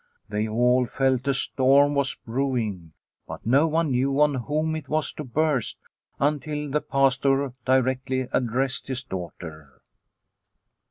They 0.29 0.47
all 0.47 0.87
felt 0.87 1.27
a 1.27 1.33
storm 1.35 1.93
was 1.93 2.15
brewing, 2.25 2.93
but 3.27 3.45
no 3.45 3.67
one 3.67 3.91
knew 3.91 4.19
on 4.19 4.33
whom 4.33 4.75
it 4.75 4.89
was 4.89 5.11
to 5.13 5.23
burst 5.23 5.77
until 6.19 6.71
the 6.71 6.81
Pastor 6.81 7.53
directly 7.65 8.27
addressed 8.33 8.87
his 8.87 9.03
daughter. 9.03 9.79